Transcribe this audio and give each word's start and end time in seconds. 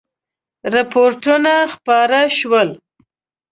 رپوټونه 0.73 1.53
خپاره 1.73 2.19
شول. 2.37 2.69